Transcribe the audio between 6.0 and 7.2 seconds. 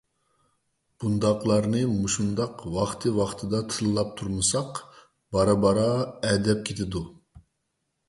ئەدەپ كېتىدۇ.